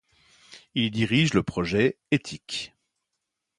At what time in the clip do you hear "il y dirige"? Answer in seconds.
0.73-1.35